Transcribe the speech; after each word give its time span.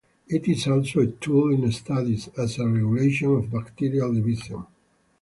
It 0.27 0.47
is 0.47 0.65
also 0.67 1.01
a 1.01 1.05
tool 1.05 1.53
in 1.53 1.71
studies 1.71 2.27
as 2.35 2.57
a 2.57 2.67
regulation 2.67 3.35
of 3.35 3.51
bacterial 3.51 4.11
division. 4.11 4.65